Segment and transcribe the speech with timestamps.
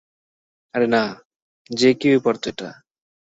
[0.73, 1.03] আরে না,
[1.69, 2.69] যে কেউই পারত এটা।